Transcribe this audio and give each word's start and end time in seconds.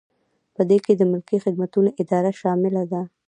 په 0.55 0.61
دې 0.69 0.77
کې 0.85 0.93
د 0.95 1.01
ملکي 1.11 1.37
خدمتونو 1.45 1.89
اداره 2.01 2.31
شامله 2.41 2.83
ده. 2.91 3.01